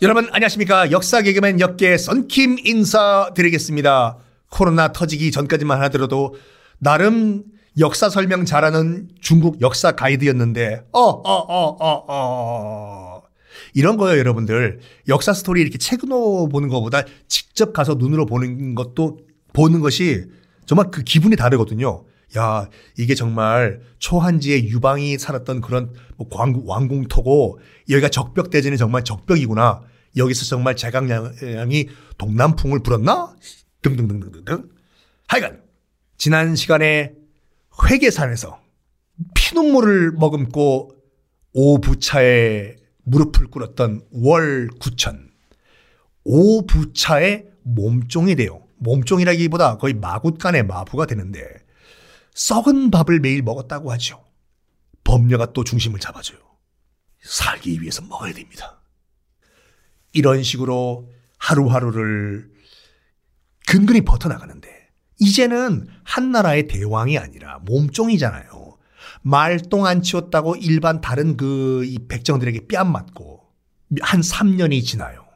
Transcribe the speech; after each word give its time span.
여러분 0.00 0.28
안녕하십니까 0.30 0.92
역사 0.92 1.22
개그맨 1.22 1.58
역계 1.58 1.98
썬킴 1.98 2.58
인사드리겠습니다. 2.64 4.18
코로나 4.48 4.92
터지기 4.92 5.32
전까지만 5.32 5.82
하더라도 5.82 6.36
나름 6.78 7.42
역사 7.80 8.08
설명 8.08 8.44
잘하는 8.44 9.08
중국 9.20 9.60
역사 9.60 9.90
가이드였는데 9.92 10.84
어어어어어 10.92 12.12
이런 13.74 13.96
거예요 13.96 14.20
여러분들 14.20 14.78
역사 15.08 15.32
스토리 15.32 15.62
이렇게 15.62 15.78
책으로 15.78 16.48
보는 16.48 16.68
것보다 16.68 17.02
직접 17.26 17.72
가서 17.72 17.94
눈으로 17.94 18.24
보는 18.24 18.76
것도 18.76 19.18
보는 19.52 19.80
것이 19.80 20.26
정말 20.64 20.92
그 20.92 21.02
기분이 21.02 21.34
다르거든요. 21.34 22.04
야, 22.36 22.68
이게 22.96 23.14
정말 23.14 23.80
초한지에 23.98 24.64
유방이 24.64 25.16
살았던 25.18 25.60
그런 25.60 25.94
뭐 26.16 26.28
왕, 26.30 26.62
왕궁토고 26.64 27.60
여기가 27.88 28.08
적벽대전이 28.08 28.76
정말 28.76 29.04
적벽이구나. 29.04 29.82
여기서 30.16 30.44
정말 30.44 30.76
제강량이 30.76 31.88
동남풍을 32.18 32.82
불었나? 32.82 33.34
등등등등등. 33.82 34.68
하여간 35.28 35.62
지난 36.16 36.56
시간에 36.56 37.12
회계산에서 37.88 38.58
피눈물을 39.34 40.12
머금고 40.12 40.92
오부차에 41.52 42.76
무릎을 43.04 43.46
꿇었던 43.48 44.02
월구천. 44.10 45.30
오부차의 46.24 47.46
몸종이 47.62 48.36
돼요. 48.36 48.62
몸종이라기보다 48.78 49.78
거의 49.78 49.94
마굿간의 49.94 50.64
마부가 50.66 51.06
되는데 51.06 51.40
썩은 52.38 52.92
밥을 52.92 53.18
매일 53.18 53.42
먹었다고 53.42 53.90
하죠. 53.92 54.24
법녀가 55.02 55.52
또 55.52 55.64
중심을 55.64 55.98
잡아줘요. 55.98 56.38
살기 57.20 57.82
위해서 57.82 58.00
먹어야 58.02 58.32
됩니다. 58.32 58.80
이런 60.12 60.44
식으로 60.44 61.10
하루하루를 61.38 62.48
근근히 63.66 64.02
버텨나가는데 64.02 64.68
이제는 65.18 65.88
한 66.04 66.30
나라의 66.30 66.68
대왕이 66.68 67.18
아니라 67.18 67.58
몸종이잖아요. 67.64 68.78
말똥 69.22 69.86
안 69.86 70.00
치웠다고 70.00 70.54
일반 70.56 71.00
다른 71.00 71.36
그 71.36 71.84
이 71.84 71.98
백정들에게 72.06 72.68
뺨 72.68 72.92
맞고 72.92 73.48
한 74.00 74.20
3년이 74.20 74.84
지나요. 74.84 75.26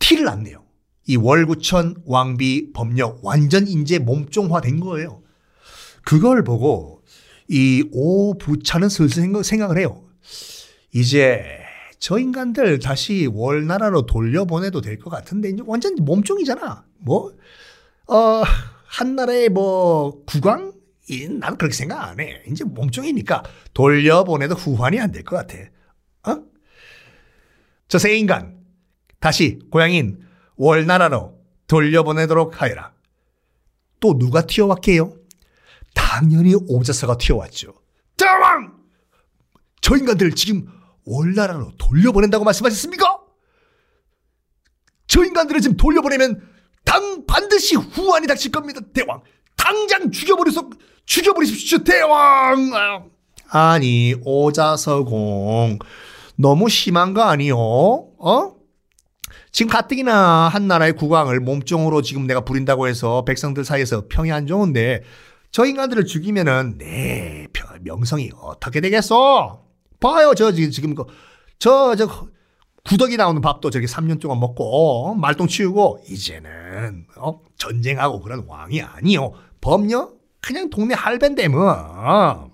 티를 0.00 0.28
안 0.28 0.42
내요. 0.42 0.64
이 1.06 1.14
월구천 1.14 2.02
왕비 2.06 2.72
법녀 2.72 3.18
완전 3.22 3.68
인재 3.68 4.00
몸종화 4.00 4.60
된 4.60 4.80
거예요. 4.80 5.22
그걸 6.08 6.42
보고 6.42 7.02
이 7.48 7.86
오부차는 7.92 8.88
슬슬 8.88 9.30
생각을 9.44 9.76
해요. 9.76 10.08
이제 10.94 11.44
저 11.98 12.18
인간들 12.18 12.78
다시 12.78 13.28
월나라로 13.30 14.06
돌려보내도 14.06 14.80
될 14.80 14.98
것 14.98 15.10
같은데 15.10 15.50
이제 15.50 15.62
완전 15.66 15.96
몸종이잖아. 15.96 16.86
뭐, 17.00 17.34
어, 18.06 18.42
한 18.86 19.16
나라의 19.16 19.50
뭐 19.50 20.24
국왕? 20.24 20.72
나는 21.40 21.58
그렇게 21.58 21.74
생각 21.74 22.02
안 22.02 22.20
해. 22.20 22.42
이제 22.48 22.64
몸종이니까 22.64 23.42
돌려보내도 23.74 24.54
후환이 24.54 24.98
안 24.98 25.12
될 25.12 25.24
것 25.24 25.36
같아. 25.36 25.58
어? 26.26 26.42
저새 27.88 28.16
인간 28.16 28.64
다시 29.20 29.58
고향인 29.70 30.20
월나라로 30.56 31.38
돌려보내도록 31.66 32.62
하여라. 32.62 32.94
또 34.00 34.16
누가 34.18 34.46
튀어왔게요? 34.46 35.17
당연히 36.08 36.54
오자사가 36.54 37.18
튀어왔죠. 37.18 37.74
대왕! 38.16 38.72
저 39.82 39.94
인간들 39.94 40.34
지금 40.34 40.66
월나라로 41.04 41.72
돌려보낸다고 41.76 42.44
말씀하셨습니까? 42.44 43.18
저 45.06 45.22
인간들을 45.22 45.60
지금 45.60 45.76
돌려보내면 45.76 46.48
당 46.86 47.26
반드시 47.26 47.76
후환이 47.76 48.26
닥칠 48.26 48.50
겁니다, 48.50 48.80
대왕. 48.94 49.20
당장 49.54 50.10
죽여버리소, 50.10 50.70
죽여버리십시오, 51.04 51.84
대왕! 51.84 53.10
아니, 53.50 54.14
오자서공. 54.24 55.78
너무 56.36 56.70
심한 56.70 57.12
거 57.12 57.22
아니요? 57.22 57.58
어? 57.58 58.56
지금 59.52 59.70
가뜩이나 59.70 60.48
한 60.48 60.68
나라의 60.68 60.94
국왕을 60.94 61.40
몸종으로 61.40 62.00
지금 62.00 62.26
내가 62.26 62.40
부린다고 62.46 62.88
해서 62.88 63.24
백성들 63.26 63.66
사이에서 63.66 64.06
평이 64.08 64.32
안 64.32 64.46
좋은데 64.46 65.02
저 65.58 65.66
인간들을 65.66 66.06
죽이면은 66.06 66.78
네 66.78 67.48
명성이 67.80 68.30
어떻게 68.40 68.80
되겠어? 68.80 69.66
봐요. 69.98 70.32
저 70.36 70.52
지금 70.52 70.94
그저저 70.94 72.28
구덕이 72.84 73.16
나오는 73.16 73.42
밥도 73.42 73.70
저기 73.70 73.86
3년 73.86 74.20
동안 74.20 74.38
먹고 74.38 75.08
어? 75.10 75.14
말똥 75.16 75.48
치우고 75.48 76.04
이제는 76.08 77.08
어? 77.16 77.40
전쟁하고 77.56 78.20
그런 78.20 78.44
왕이 78.46 78.82
아니요. 78.82 79.32
법녀? 79.60 80.12
그냥 80.40 80.70
동네 80.70 80.94
할배인데 80.94 81.48
뭐 81.48 82.52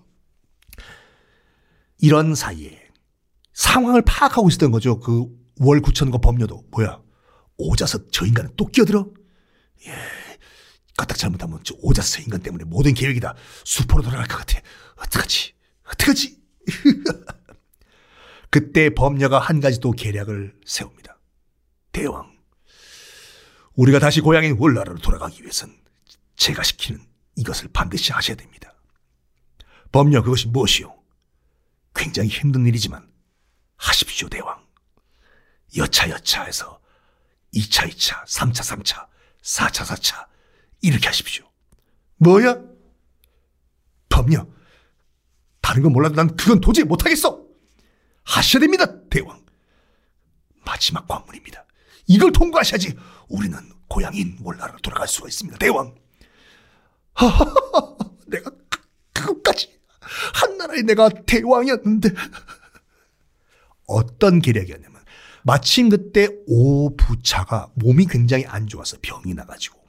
이런 2.00 2.34
사이에 2.34 2.88
상황을 3.52 4.00
파악하고 4.00 4.48
있었던 4.48 4.70
거죠. 4.70 4.98
그 4.98 5.26
월구천과 5.60 6.16
법녀도. 6.22 6.64
뭐야? 6.70 7.02
오자서 7.58 8.08
저 8.10 8.24
인간은 8.24 8.52
또 8.56 8.64
끼어들어? 8.64 9.08
예 9.88 9.92
까딱 10.96 11.18
잘못하면 11.18 11.60
저 11.64 11.74
오자서 11.80 12.22
인간 12.22 12.40
때문에 12.40 12.64
모든 12.64 12.94
계획이 12.94 13.20
다 13.20 13.34
수포로 13.64 14.02
돌아갈 14.02 14.26
것 14.28 14.36
같아. 14.36 14.60
어떡하지? 14.96 15.54
어떡하지? 15.86 16.38
그때 18.50 18.90
범녀가 18.90 19.40
한 19.40 19.60
가지 19.60 19.80
또 19.80 19.90
계략을 19.90 20.54
세웁니다. 20.64 21.18
대왕, 21.90 22.32
우리가 23.74 23.98
다시 23.98 24.20
고향인 24.20 24.56
월나라로 24.58 24.98
돌아가기 24.98 25.42
위해선 25.42 25.76
제가 26.36 26.62
시키는 26.62 27.04
이것을 27.36 27.68
반드시 27.72 28.12
하셔야 28.12 28.36
됩니다. 28.36 28.72
범녀 29.90 30.22
그것이 30.22 30.48
무엇이요? 30.48 30.94
굉장히 31.94 32.28
힘든 32.28 32.66
일이지만 32.66 33.08
하십시오, 33.76 34.28
대왕. 34.28 34.64
여차여차해서 35.76 36.80
2차, 37.54 37.88
2차, 37.90 38.24
3차, 38.26 38.82
3차, 38.82 39.06
4차, 39.42 39.84
4차, 39.84 40.26
이렇게 40.84 41.06
하십시오. 41.06 41.44
뭐야? 42.16 42.60
법녀. 44.08 44.46
다른 45.60 45.82
건 45.82 45.92
몰라도 45.92 46.14
난 46.14 46.36
그건 46.36 46.60
도저히 46.60 46.84
못하겠어. 46.84 47.42
하셔야 48.24 48.60
됩니다, 48.60 48.86
대왕. 49.08 49.44
마지막 50.64 51.08
관문입니다. 51.08 51.64
이걸 52.06 52.32
통과하셔야지 52.32 52.96
우리는 53.28 53.58
고향인 53.88 54.36
몰라로 54.40 54.76
돌아갈 54.78 55.08
수가 55.08 55.28
있습니다, 55.28 55.58
대왕. 55.58 55.94
하하하, 57.14 57.96
내가 58.28 58.50
그, 58.68 58.80
그것까지 59.14 59.80
한나라의 60.34 60.82
내가 60.82 61.08
대왕이었는데 61.08 62.10
어떤 63.86 64.40
계략이었냐면 64.40 65.02
마침 65.44 65.88
그때 65.88 66.28
오부차가 66.46 67.70
몸이 67.74 68.06
굉장히 68.06 68.44
안 68.46 68.66
좋아서 68.66 68.96
병이 69.00 69.32
나가지고 69.34 69.83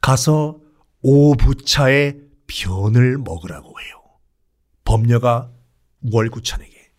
가서 0.00 0.60
오부차의 1.02 2.20
변을 2.46 3.18
먹으라고 3.18 3.80
해요. 3.80 4.02
법녀가 4.84 5.50
월구천에게 6.10 6.92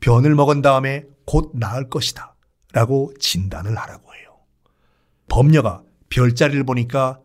변을 0.00 0.34
먹은 0.34 0.62
다음에 0.62 1.04
곧 1.26 1.52
나을 1.54 1.88
것이다. 1.88 2.34
라고 2.72 3.12
진단을 3.18 3.76
하라고 3.76 4.14
해요. 4.14 4.38
법녀가 5.28 5.82
별자리를 6.08 6.62
보니까 6.64 7.20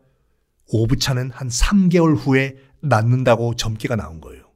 오부차는 0.68 1.30
한 1.30 1.48
3개월 1.48 2.16
후에 2.16 2.56
낫는다고 2.80 3.54
점괘가 3.54 3.96
나온 3.96 4.20
거예요. 4.20 4.50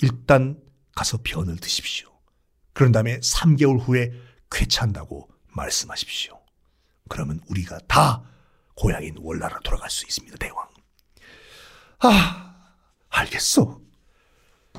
일단 0.00 0.58
가서 0.94 1.18
변을 1.22 1.56
드십시오. 1.56 2.08
그런 2.72 2.92
다음에 2.92 3.18
3개월 3.20 3.78
후에 3.80 4.12
쾌차한다고 4.50 5.28
말씀하십시오. 5.48 6.40
그러면 7.08 7.40
우리가 7.48 7.78
다 7.86 8.22
고향인 8.74 9.16
월나라 9.20 9.58
돌아갈 9.60 9.90
수 9.90 10.06
있습니다, 10.06 10.36
대왕. 10.38 10.66
아, 12.00 12.54
알겠어. 13.08 13.80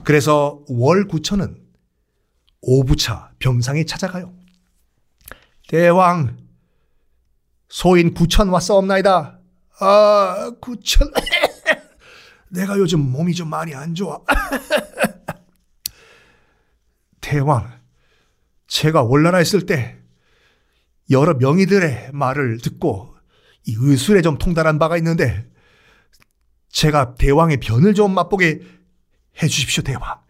그래서 0.04 0.64
월구천은 0.68 1.64
오부차 2.62 3.32
병상에 3.40 3.86
찾아가요. 3.86 4.34
대왕, 5.68 6.38
소인 7.70 8.14
구천 8.14 8.50
왔사옵나이다. 8.50 9.40
아, 9.80 10.52
구천. 10.62 11.12
내가 12.50 12.78
요즘 12.78 13.00
몸이 13.00 13.34
좀 13.34 13.50
많이 13.50 13.74
안 13.74 13.96
좋아. 13.96 14.22
대왕, 17.22 17.80
제가 18.68 19.04
월나라 19.04 19.42
있을 19.42 19.66
때 19.66 19.98
여러 21.10 21.34
명의들의 21.34 22.12
말을 22.14 22.60
듣고 22.60 23.13
이 23.66 23.76
의술에 23.78 24.22
좀 24.22 24.38
통달한 24.38 24.80
바가 24.80 24.98
있는데 24.98 25.50
제가 26.70 27.16
대왕의 27.16 27.58
변을 27.58 27.94
좀 27.94 28.14
맛보게 28.14 28.62
해 29.42 29.48
주십시오, 29.48 29.84
대왕. 29.84 30.22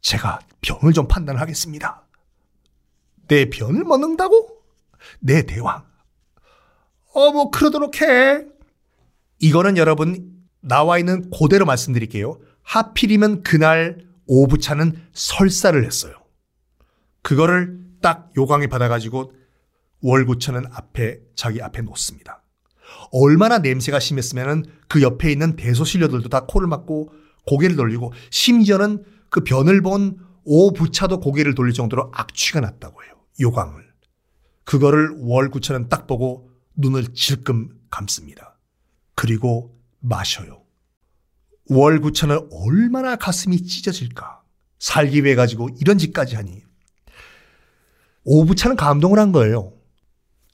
제가 0.00 0.40
병을 0.60 0.92
좀 0.92 1.08
판단하겠습니다. 1.08 2.06
내 3.28 3.48
변을 3.48 3.84
먹는다고? 3.84 4.62
내 5.20 5.42
대왕. 5.42 5.84
어, 7.14 7.32
뭐, 7.32 7.50
그러도록 7.50 8.00
해. 8.00 8.44
이거는 9.38 9.76
여러분, 9.76 10.42
나와 10.60 10.98
있는 10.98 11.30
그대로 11.30 11.64
말씀드릴게요. 11.66 12.38
하필이면 12.62 13.42
그날 13.42 14.06
오부차는 14.26 15.08
설사를 15.12 15.84
했어요. 15.84 16.14
그거를 17.22 17.80
딱 18.00 18.30
요강에 18.36 18.66
받아가지고 18.66 19.32
월구천은 20.02 20.66
앞에, 20.72 21.20
자기 21.34 21.62
앞에 21.62 21.82
놓습니다. 21.82 22.41
얼마나 23.12 23.58
냄새가 23.58 24.00
심했으면 24.00 24.64
그 24.88 25.02
옆에 25.02 25.30
있는 25.30 25.54
대소신료들도 25.56 26.28
다 26.28 26.46
코를 26.46 26.66
막고 26.66 27.12
고개를 27.46 27.76
돌리고 27.76 28.12
심지어는 28.30 29.04
그 29.28 29.44
변을 29.44 29.82
본 29.82 30.18
오부차도 30.44 31.20
고개를 31.20 31.54
돌릴 31.54 31.72
정도로 31.72 32.10
악취가 32.12 32.60
났다고 32.60 33.04
해요. 33.04 33.12
요강을. 33.40 33.82
그거를 34.64 35.14
월구천은 35.18 35.88
딱 35.88 36.06
보고 36.06 36.50
눈을 36.76 37.14
질끔 37.14 37.68
감습니다. 37.90 38.58
그리고 39.14 39.78
마셔요. 40.00 40.62
월구천은 41.68 42.48
얼마나 42.50 43.16
가슴이 43.16 43.62
찢어질까. 43.62 44.42
살기 44.78 45.24
위해 45.24 45.34
가지고 45.34 45.68
이런 45.80 45.98
짓까지 45.98 46.36
하니. 46.36 46.62
오부차는 48.24 48.76
감동을 48.76 49.18
한 49.18 49.32
거예요. 49.32 49.74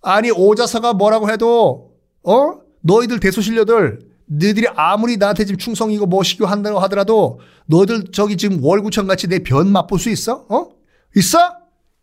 아니 0.02 0.30
오자서가 0.30 0.94
뭐라고 0.94 1.30
해도 1.30 1.87
어 2.24 2.60
너희들 2.82 3.20
대소신료들 3.20 4.08
너희들이 4.26 4.66
아무리 4.74 5.16
나한테 5.16 5.44
지금 5.44 5.58
충성이고 5.58 6.06
멋이고 6.06 6.46
한다고 6.46 6.78
하더라도 6.80 7.40
너희들 7.66 8.12
저기 8.12 8.36
지금 8.36 8.62
월구천 8.62 9.06
같이 9.06 9.26
내 9.26 9.38
변 9.38 9.68
맛볼 9.72 9.98
수 9.98 10.10
있어? 10.10 10.46
어? 10.48 10.68
있어? 11.16 11.38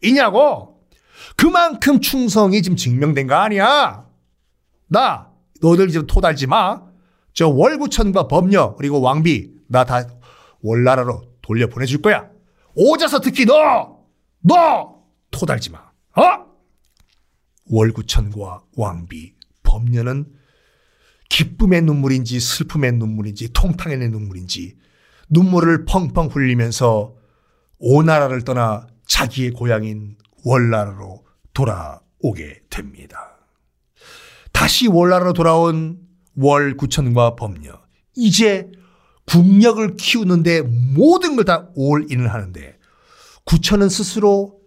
있냐고? 0.04 0.80
그만큼 1.38 2.02
충성이 2.02 2.62
지금 2.62 2.76
증명된 2.76 3.28
거 3.28 3.36
아니야? 3.36 4.06
나 4.88 5.32
너희들 5.62 5.90
지금 5.90 6.08
토달지 6.08 6.48
마. 6.48 6.82
저 7.34 7.48
월구천과 7.50 8.28
법녀 8.28 8.76
그리고 8.76 9.02
왕비 9.02 9.52
나 9.68 9.84
다 9.84 10.08
월나라로 10.62 11.22
돌려 11.42 11.68
보내줄 11.68 12.02
거야. 12.02 12.30
오자서 12.76 13.20
특히 13.20 13.46
너, 13.46 14.00
너 14.42 15.04
토달지 15.32 15.70
마. 15.72 15.80
어? 16.16 16.46
월구천과 17.70 18.64
왕비, 18.78 19.35
법녀는 19.76 20.32
기쁨의 21.30 21.82
눈물인지 21.82 22.40
슬픔의 22.40 22.94
눈물인지 22.94 23.52
통탕의 23.52 24.10
눈물인지 24.10 24.78
눈물을 25.30 25.86
펑펑 25.86 26.28
흘리면서 26.28 27.16
오나라를 27.80 28.44
떠나 28.44 28.88
자기의 29.06 29.52
고향인 29.52 30.16
월나라로 30.46 31.26
돌아오게 31.54 32.62
됩니다. 32.70 33.38
다시 34.54 34.88
월나라로 34.88 35.34
돌아온 35.34 36.00
월구천과 36.38 37.36
법녀. 37.36 37.82
이제 38.16 38.72
국력을 39.26 39.96
키우는데 39.98 40.62
모든 40.62 41.36
걸 41.36 41.44
다 41.46 41.70
올인을 41.76 42.34
하는데 42.34 42.78
구천은 43.44 43.90
스스로 43.90 44.60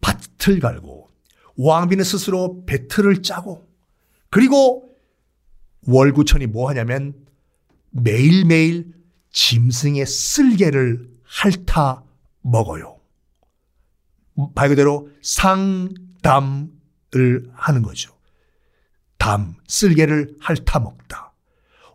밭을 0.00 0.60
갈고 0.60 1.08
왕비는 1.56 2.04
스스로 2.04 2.64
배틀을 2.66 3.22
짜고 3.22 3.69
그리고 4.30 4.96
월구천이 5.86 6.46
뭐 6.46 6.68
하냐면 6.68 7.14
매일매일 7.90 8.92
짐승의 9.32 10.06
쓸개를 10.06 11.08
핥아 11.24 12.02
먹어요. 12.42 12.98
말 14.54 14.68
그대로 14.68 15.08
상담을 15.22 16.70
하는 17.52 17.82
거죠. 17.82 18.12
담, 19.18 19.54
쓸개를 19.68 20.36
핥아 20.40 20.80
먹다. 20.80 21.34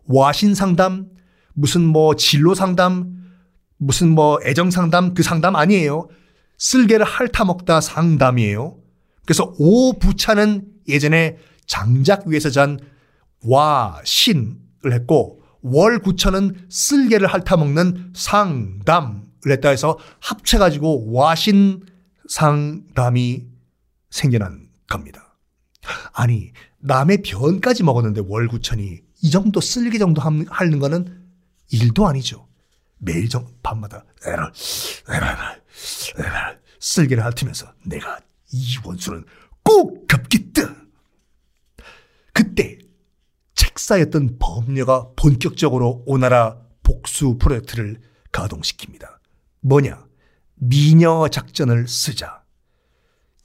와신 0.04 0.54
상담, 0.54 1.08
무슨 1.54 1.82
뭐 1.82 2.14
진로 2.14 2.54
상담, 2.54 3.16
무슨 3.78 4.10
뭐 4.10 4.38
애정 4.44 4.70
상담, 4.70 5.14
그 5.14 5.22
상담 5.22 5.56
아니에요. 5.56 6.08
쓸개를 6.58 7.04
핥아 7.04 7.44
먹다 7.46 7.80
상담이에요. 7.80 8.78
그래서 9.24 9.54
오부차는 9.58 10.66
예전에 10.88 11.38
장작 11.66 12.26
위에서 12.26 12.50
잔 12.50 12.78
와 13.46 14.00
신을 14.04 14.92
했고 14.92 15.42
월구천은 15.62 16.66
쓸개를 16.68 17.28
핥아 17.28 17.56
먹는 17.56 18.12
상담을 18.14 19.22
했다 19.48 19.70
해서 19.70 19.98
합쳐가지고 20.20 21.12
와신 21.12 21.84
상담이 22.28 23.46
생겨난 24.10 24.68
겁니다. 24.88 25.36
아니 26.12 26.52
남의 26.78 27.22
변까지 27.22 27.82
먹었는데 27.82 28.22
월구천이 28.26 29.00
이 29.22 29.30
정도 29.30 29.60
쓸개 29.60 29.98
정도 29.98 30.20
하는 30.20 30.78
거는 30.78 31.24
일도 31.70 32.06
아니죠. 32.06 32.48
매일 32.98 33.28
정 33.28 33.46
밤마다 33.62 34.04
에라 34.24 34.52
에라 35.08 35.56
에라 36.18 36.56
쓸개를 36.80 37.24
핥으면서 37.24 37.72
내가 37.84 38.20
이 38.52 38.76
원수는 38.84 39.24
꼭. 39.62 39.95
그때 42.36 42.76
책사였던 43.54 44.36
범려가 44.38 45.08
본격적으로 45.16 46.02
오나라 46.04 46.60
복수 46.82 47.38
프로젝트를 47.38 47.98
가동시킵니다. 48.30 49.08
뭐냐? 49.62 50.04
미녀 50.56 51.28
작전을 51.28 51.88
쓰자. 51.88 52.42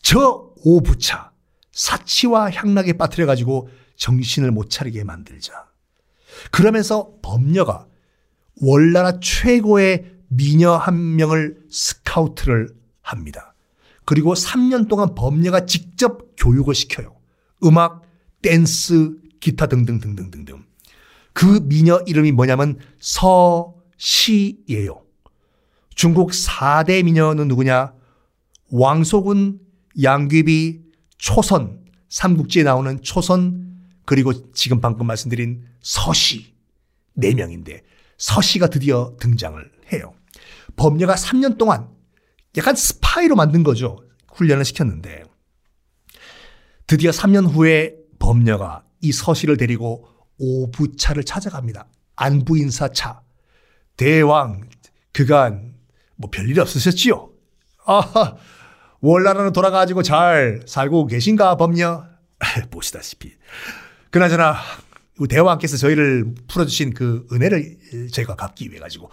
저 0.01 0.53
오부차 0.57 1.31
사치와 1.71 2.51
향락에 2.51 2.97
빠뜨려 2.97 3.25
가지고 3.25 3.69
정신을 3.95 4.51
못 4.51 4.69
차리게 4.69 5.05
만들자. 5.05 5.69
그러면서 6.51 7.13
법녀가 7.21 7.87
월나라 8.61 9.21
최고의 9.21 10.17
미녀 10.27 10.75
한 10.75 11.15
명을 11.15 11.61
스카우트를 11.71 12.75
합니다. 13.01 13.55
그리고 14.03 14.33
3년 14.33 14.89
동안 14.89 15.15
법녀가 15.15 15.65
직접 15.65 16.35
교육을 16.35 16.75
시켜요. 16.75 17.15
음악, 17.63 18.10
댄스, 18.41 19.15
기타 19.39 19.67
등등등등등등. 19.67 20.63
그 21.33 21.61
미녀 21.63 21.99
이름이 22.05 22.31
뭐냐면 22.31 22.77
서시예요. 22.99 25.01
중국 25.95 26.31
4대 26.31 27.03
미녀는 27.03 27.47
누구냐? 27.47 27.93
왕소군, 28.69 29.59
양귀비, 30.01 30.81
초선, 31.17 31.79
삼국지에 32.09 32.63
나오는 32.63 33.01
초선, 33.01 33.77
그리고 34.05 34.51
지금 34.53 34.81
방금 34.81 35.07
말씀드린 35.07 35.65
서시. 35.81 36.53
4명인데 37.17 37.81
서시가 38.17 38.67
드디어 38.67 39.15
등장을 39.19 39.71
해요. 39.91 40.13
범녀가 40.75 41.15
3년 41.15 41.57
동안 41.57 41.89
약간 42.57 42.75
스파이로 42.75 43.35
만든 43.35 43.63
거죠. 43.63 43.99
훈련을 44.33 44.65
시켰는데 44.65 45.23
드디어 46.87 47.11
3년 47.11 47.53
후에 47.53 47.95
범녀가 48.21 48.83
이 49.01 49.11
서시를 49.11 49.57
데리고 49.57 50.07
오부차를 50.37 51.23
찾아갑니다. 51.23 51.87
안부인사차. 52.15 53.21
대왕, 53.97 54.61
그간 55.11 55.73
뭐 56.15 56.29
별일 56.31 56.59
없으셨지요? 56.59 57.29
아, 57.85 58.35
월나라로 59.01 59.51
돌아가지고 59.51 60.03
잘 60.03 60.61
살고 60.67 61.07
계신가, 61.07 61.57
범녀? 61.57 62.05
보시다시피. 62.69 63.33
그나저나, 64.11 64.55
대왕께서 65.29 65.77
저희를 65.77 66.35
풀어주신 66.47 66.93
그 66.93 67.27
은혜를 67.31 68.09
저희가 68.11 68.35
갚기 68.35 68.69
위해 68.69 68.79
가지고, 68.79 69.09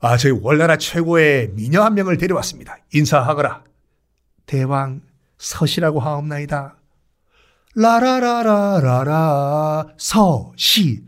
아, 0.00 0.16
저희 0.18 0.32
월나라 0.32 0.76
최고의 0.76 1.52
미녀 1.52 1.82
한 1.82 1.94
명을 1.94 2.18
데려왔습니다. 2.18 2.76
인사하거라. 2.92 3.64
대왕, 4.44 5.00
서시라고 5.38 6.00
하옵나이다. 6.00 6.75
라라라라라라 7.76 9.14
서시 9.96 11.04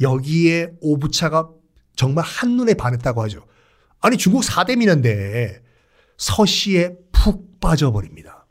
여기에 0.00 0.72
오부차가 0.80 1.50
정말 1.96 2.24
한눈에 2.24 2.74
반했다고 2.74 3.22
하죠. 3.24 3.46
아니 4.00 4.16
중국 4.16 4.42
4대 4.42 4.76
민인데 4.76 5.62
서시에 6.16 6.96
푹 7.12 7.60
빠져버립니다. 7.60 8.46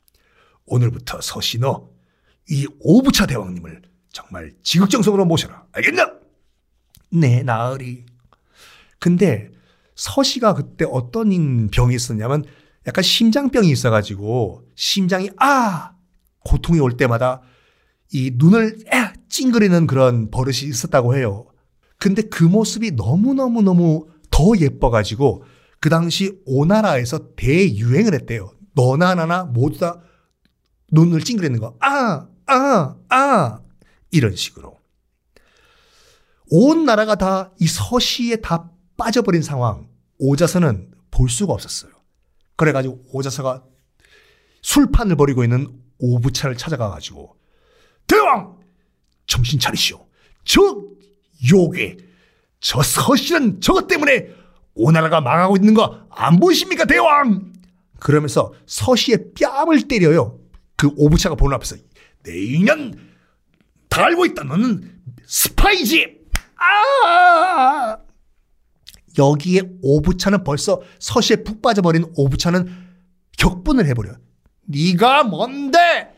오늘부터 0.65 1.19
서시 1.21 1.59
너 1.59 1.97
이 2.49 2.65
오부차 2.79 3.25
대왕님을 3.25 3.81
정말 4.11 4.53
지극정성으로 4.63 5.25
모셔라. 5.25 5.65
알겠나? 5.73 6.13
네, 7.11 7.43
나으리. 7.43 8.05
근데 8.99 9.51
서시가 9.95 10.53
그때 10.53 10.85
어떤 10.89 11.69
병이 11.69 11.93
있었냐면 11.93 12.45
약간 12.87 13.03
심장병이 13.03 13.69
있어가지고 13.69 14.63
심장이 14.75 15.29
아 15.37 15.93
고통이 16.47 16.79
올 16.79 16.95
때마다 16.95 17.41
이 18.13 18.31
눈을 18.35 18.79
에 18.93 19.13
찡그리는 19.27 19.85
그런 19.85 20.31
버릇이 20.31 20.59
있었다고 20.69 21.15
해요. 21.17 21.45
근데 21.99 22.21
그 22.21 22.43
모습이 22.45 22.91
너무너무너무 22.91 24.07
더 24.31 24.53
예뻐가지고 24.57 25.43
그 25.81 25.89
당시 25.89 26.39
오나라에서 26.45 27.35
대유행을 27.35 28.13
했대요. 28.13 28.51
너나 28.73 29.13
나나 29.15 29.43
모두 29.43 29.79
다 29.79 30.01
눈을 30.91 31.21
찡그리는 31.21 31.59
거. 31.59 31.75
아, 31.81 32.27
아, 32.45 32.95
아. 33.09 33.59
이런 34.11 34.35
식으로. 34.35 34.77
온 36.49 36.85
나라가 36.85 37.15
다 37.15 37.51
이 37.59 37.67
서시에 37.67 38.37
다 38.37 38.71
빠져버린 38.95 39.41
상황. 39.41 39.87
오자서는 40.19 40.91
볼 41.11 41.29
수가 41.29 41.53
없었어요. 41.53 41.91
그래가지고 42.55 43.03
오자서가 43.11 43.63
술판을 44.61 45.15
벌이고 45.17 45.43
있는 45.43 45.67
오부차를 45.99 46.57
찾아가가지고 46.57 47.35
대왕 48.07 48.57
정신 49.25 49.59
차리시오. 49.59 50.05
저 50.45 50.61
요괴 51.51 51.97
저 52.59 52.81
서시는 52.81 53.61
저것 53.61 53.87
때문에 53.87 54.29
오나라가 54.75 55.21
망하고 55.21 55.55
있는 55.57 55.73
거 55.73 56.07
안 56.17 56.39
보이십니까 56.39 56.85
대왕? 56.85 57.53
그러면서 57.99 58.53
서시의 58.65 59.33
뺨을 59.39 59.87
때려요. 59.87 60.39
그 60.75 60.89
오부차가 60.97 61.35
보는 61.35 61.55
앞에서 61.55 61.75
내 62.23 62.35
인연 62.37 62.93
다 63.87 64.05
알고 64.05 64.25
있다. 64.25 64.43
너는 64.43 64.99
스파이지. 65.25 66.17
아! 66.57 67.97
여기에 69.17 69.61
오부차는 69.81 70.43
벌써 70.43 70.81
서시에 70.99 71.37
푹 71.43 71.61
빠져버린 71.61 72.05
오부차는 72.15 72.67
격분을 73.37 73.85
해버려. 73.87 74.13
네가 74.67 75.23
뭔데? 75.23 76.13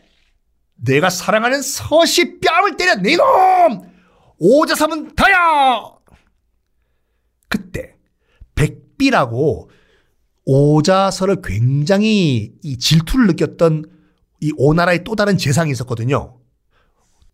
내가 0.74 1.10
사랑하는 1.10 1.62
서시 1.62 2.40
뺨을 2.40 2.76
때려 2.76 2.96
네놈! 2.96 3.90
오자삼은 4.38 5.14
다야! 5.14 5.90
그때 7.48 7.96
백비라고 8.54 9.70
오자서를 10.44 11.42
굉장히 11.42 12.52
이 12.62 12.78
질투를 12.78 13.26
느꼈던 13.28 13.84
이 14.40 14.52
오나라의 14.56 15.04
또 15.04 15.14
다른 15.14 15.36
재상이 15.36 15.70
있었거든요. 15.70 16.38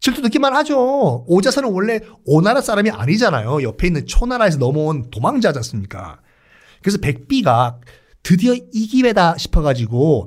질투 0.00 0.20
느끼만 0.20 0.54
하죠. 0.56 1.25
오자서는 1.26 1.73
원래 1.73 2.00
오나라 2.25 2.61
사람이 2.61 2.90
아니잖아요. 2.90 3.62
옆에 3.62 3.87
있는 3.87 4.06
초나라에서 4.06 4.58
넘어온 4.58 5.11
도망자지 5.11 5.58
않습니까? 5.61 6.20
그래서 6.82 6.99
백비가 6.99 7.80
드디어 8.23 8.54
이 8.54 8.87
기회다 8.88 9.38
싶어가지고 9.38 10.26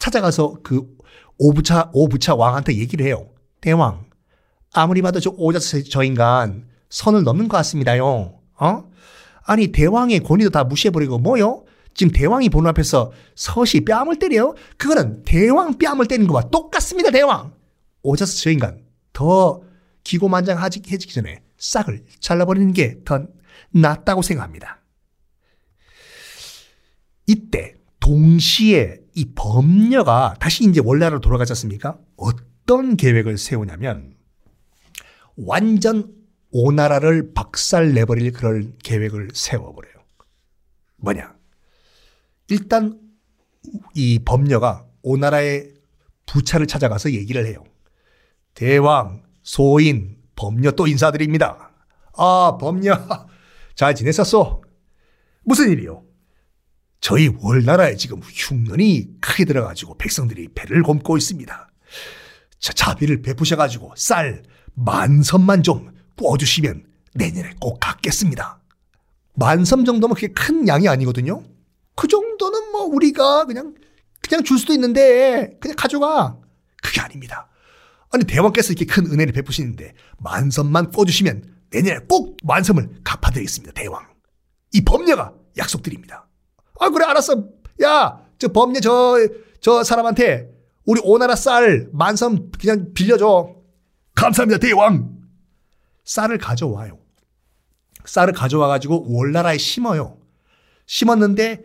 찾아가서 0.00 0.56
그 0.64 0.96
오부차, 1.38 1.90
오부차 1.92 2.34
왕한테 2.34 2.76
얘기를 2.76 3.06
해요. 3.06 3.28
대왕, 3.60 4.06
아무리 4.72 5.02
봐도 5.02 5.20
저 5.20 5.30
오자서 5.30 5.82
저 5.84 6.02
인간 6.02 6.68
선을 6.88 7.22
넘는 7.22 7.46
것 7.48 7.56
같습니다요. 7.58 8.34
어? 8.58 8.90
아니, 9.44 9.68
대왕의 9.68 10.20
권위도 10.20 10.50
다 10.50 10.64
무시해버리고 10.64 11.18
뭐요? 11.18 11.64
지금 11.94 12.12
대왕이 12.12 12.48
보는 12.48 12.68
앞에서 12.70 13.12
서시 13.34 13.84
뺨을 13.84 14.18
때려요? 14.18 14.54
그거는 14.76 15.22
대왕 15.24 15.78
뺨을 15.78 16.06
때리는 16.06 16.26
것과 16.26 16.50
똑같습니다, 16.50 17.10
대왕. 17.10 17.52
오자서 18.02 18.36
저 18.38 18.50
인간 18.50 18.82
더 19.12 19.62
기고만장해지기 20.04 21.12
전에 21.12 21.42
싹을 21.58 22.04
잘라버리는 22.20 22.72
게 22.72 22.96
더 23.04 23.26
낫다고 23.72 24.22
생각합니다. 24.22 24.80
이때 27.26 27.74
동시에 28.00 28.99
이 29.14 29.32
범녀가 29.34 30.34
다시 30.38 30.64
이제 30.64 30.80
원래로 30.82 31.20
돌아가지 31.20 31.52
않습니까? 31.52 31.98
어떤 32.16 32.96
계획을 32.96 33.38
세우냐면 33.38 34.14
완전 35.36 36.14
오나라를 36.52 37.32
박살 37.34 37.92
내버릴 37.92 38.32
그런 38.32 38.76
계획을 38.82 39.30
세워버려요. 39.34 39.94
뭐냐? 40.96 41.34
일단 42.48 43.00
이 43.94 44.18
범녀가 44.24 44.86
오나라의 45.02 45.74
부차를 46.26 46.66
찾아가서 46.66 47.12
얘기를 47.12 47.46
해요. 47.46 47.64
대왕, 48.54 49.22
소인, 49.42 50.18
범녀 50.36 50.72
또 50.72 50.86
인사드립니다. 50.86 51.70
아, 52.16 52.58
범녀. 52.60 52.94
잘 53.74 53.94
지냈었소? 53.94 54.62
무슨 55.44 55.70
일이요? 55.70 56.04
저희 57.00 57.28
월나라에 57.40 57.96
지금 57.96 58.20
흉년이 58.20 59.20
크게 59.20 59.44
들어가지고 59.44 59.96
백성들이 59.96 60.48
배를 60.54 60.82
곰고 60.82 61.16
있습니다. 61.16 61.70
자, 62.58 62.72
자비를 62.72 63.22
베푸셔가지고 63.22 63.94
쌀 63.96 64.42
만섬만 64.74 65.62
좀 65.62 65.92
구워주시면 66.16 66.84
내년에 67.14 67.54
꼭 67.58 67.80
갚겠습니다. 67.80 68.60
만섬 69.34 69.84
정도면 69.84 70.14
그게 70.14 70.28
큰 70.28 70.68
양이 70.68 70.88
아니거든요. 70.88 71.42
그 71.96 72.06
정도는 72.06 72.70
뭐 72.72 72.82
우리가 72.82 73.46
그냥 73.46 73.74
그냥 74.28 74.44
줄 74.44 74.58
수도 74.58 74.72
있는데 74.74 75.56
그냥 75.60 75.76
가져가. 75.76 76.38
그게 76.82 77.00
아닙니다. 77.00 77.48
아니 78.12 78.24
대왕께서 78.24 78.72
이렇게 78.72 78.84
큰 78.86 79.06
은혜를 79.06 79.32
베푸시는데 79.32 79.94
만섬만 80.18 80.90
꿔주시면 80.92 81.56
내년에 81.70 82.00
꼭 82.08 82.36
만섬을 82.44 83.00
갚아드리겠습니다. 83.04 83.72
대왕. 83.72 84.06
이 84.72 84.82
법녀가 84.82 85.34
약속드립니다. 85.56 86.29
아 86.80 86.88
그래 86.90 87.04
알았어. 87.04 87.44
야저 87.80 88.48
법녀 88.52 88.80
저저 88.80 89.84
사람한테 89.84 90.50
우리 90.86 91.00
오나라 91.04 91.36
쌀 91.36 91.88
만섬 91.92 92.50
그냥 92.60 92.92
빌려줘. 92.94 93.54
감사합니다 94.16 94.58
대왕. 94.58 95.18
쌀을 96.04 96.38
가져와요. 96.38 96.98
쌀을 98.04 98.32
가져와가지고 98.32 99.06
월나라에 99.08 99.58
심어요. 99.58 100.18
심었는데 100.86 101.62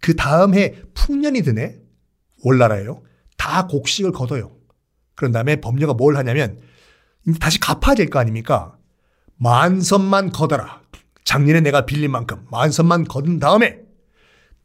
그 0.00 0.14
다음 0.14 0.54
해 0.54 0.76
풍년이 0.94 1.42
드네. 1.42 1.76
월나라예요. 2.44 3.02
다 3.36 3.66
곡식을 3.66 4.12
거둬요. 4.12 4.52
그런 5.16 5.32
다음에 5.32 5.56
법녀가 5.56 5.94
뭘 5.94 6.16
하냐면 6.16 6.60
다시 7.40 7.58
갚아야 7.58 7.94
될 7.96 8.08
거 8.10 8.18
아닙니까? 8.20 8.76
만선만 9.36 10.30
거둬라. 10.30 10.82
작년에 11.24 11.60
내가 11.60 11.84
빌린 11.86 12.10
만큼 12.10 12.46
만선만 12.50 13.04
거둔 13.04 13.38
다음에 13.38 13.80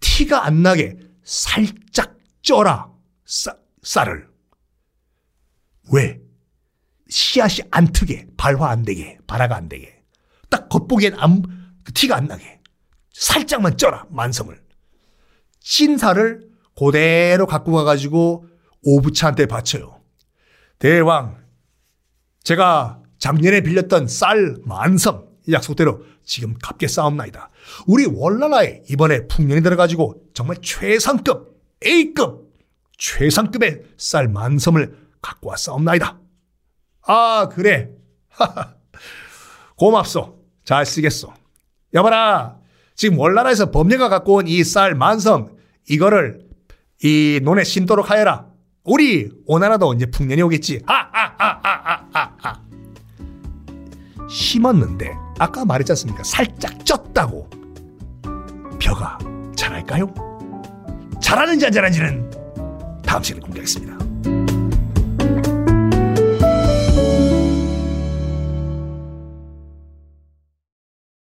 티가 0.04 0.46
안 0.46 0.62
나게 0.62 0.98
살짝 1.24 2.18
쪄라. 2.42 2.92
쌀, 3.26 3.58
쌀을. 3.82 4.28
왜? 5.94 6.22
씨앗이 7.08 7.68
안 7.72 7.88
트게, 7.88 8.28
발화 8.36 8.70
안 8.70 8.84
되게, 8.84 9.18
발화가 9.28 9.56
안 9.56 9.70
되게. 9.70 10.04
딱 10.50 10.68
겉보기엔 10.68 11.16
안, 11.18 11.42
그 11.84 11.94
티가 11.94 12.18
안 12.18 12.28
나게. 12.28 12.60
살짝만 13.14 13.78
쪄라, 13.78 14.06
만섬을. 14.10 14.62
찐 15.60 15.98
살을 15.98 16.50
그대로 16.78 17.48
갖고 17.48 17.72
가가지고 17.72 18.46
오부차한테 18.84 19.46
바쳐요. 19.46 20.02
대왕, 20.80 21.42
제가 22.44 23.02
작년에 23.20 23.62
빌렸던 23.62 24.08
쌀 24.08 24.58
만섬 24.66 25.33
약속대로 25.52 26.04
지금 26.24 26.54
갚게 26.62 26.88
싸움나이다. 26.88 27.50
우리 27.88 28.06
월나라에 28.06 28.84
이번에 28.90 29.28
풍년이 29.28 29.62
들어가지고 29.62 30.24
정말 30.34 30.58
최상급 30.62 31.60
A급 31.86 32.54
최상급의 32.98 33.84
쌀 33.98 34.28
만섬을 34.30 34.98
갖고 35.22 35.50
와 35.50 35.56
싸움나이다. 35.58 36.20
아 37.06 37.50
그래. 37.52 37.90
고맙소. 39.76 40.40
잘 40.64 40.86
쓰겠소. 40.86 41.34
여봐라. 41.94 42.58
지금 42.96 43.20
월나라에서 43.20 43.72
범죄가 43.72 44.08
갖고 44.10 44.36
온 44.36 44.48
이 44.48 44.62
쌀 44.64 44.96
만섬 44.96 45.58
이거를 45.90 46.48
이 47.04 47.40
논에 47.44 47.64
심도록 47.64 48.10
하여라. 48.10 48.48
우리 48.86 49.30
오나라도 49.46 49.94
이제 49.94 50.06
풍년이 50.06 50.42
오겠지. 50.44 50.82
하하하하하하. 50.86 52.62
심었는데 54.34 55.16
아까 55.38 55.64
말했지 55.64 55.92
않습니까? 55.92 56.24
살짝 56.24 56.80
쪘다고. 56.80 57.48
벼가 58.80 59.18
자랄까요? 59.56 60.12
자라는지 61.22 61.68
안 61.68 61.72
자라는지는 61.72 62.32
다음 63.06 63.22
시간에 63.22 63.42
공개하겠습니다. 63.42 64.53